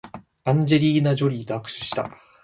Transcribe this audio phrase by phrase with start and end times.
[0.45, 2.09] アンジェリーナジョリーと握手した